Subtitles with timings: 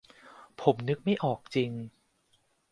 [0.61, 1.71] ผมนึกไม่ออกจริง